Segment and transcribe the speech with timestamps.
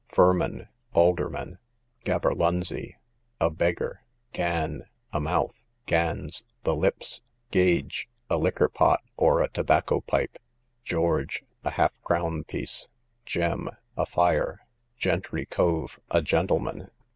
[0.09, 1.59] Furmen, aldermen.
[2.05, 2.95] Gaberlunzie,
[3.39, 4.01] a beggar.
[4.33, 5.67] Gan, a mouth.
[5.85, 7.21] Gans, the lips.
[7.51, 10.39] Gage, a liquor pot, or a tobacco pipe.
[10.83, 12.87] George, a half crown piece.
[13.27, 14.65] Gem, a fire.
[14.97, 16.89] Gentry cove, a gentleman.